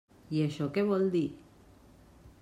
I 0.35 0.39
això 0.45 0.69
què 0.77 0.83
vol 0.91 1.05
dir? 1.17 1.23